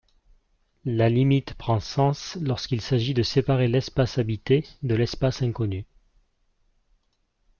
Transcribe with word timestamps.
La 0.87 1.09
limite 1.09 1.53
prend 1.53 1.79
sens 1.79 2.35
lorsqu’il 2.41 2.81
s’agit 2.81 3.13
de 3.13 3.21
séparer 3.21 3.67
l’espace 3.67 4.17
habité 4.17 4.65
de 4.81 4.95
l’espace 4.95 5.43
inconnu. 5.43 5.85